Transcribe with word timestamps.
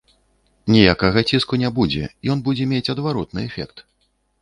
Ніякага 0.75 1.19
ціску 1.29 1.61
не 1.65 1.71
будзе, 1.77 2.03
ён 2.35 2.45
будзе 2.51 2.71
мець 2.75 2.85
адваротны 2.97 3.49
эфект. 3.49 3.89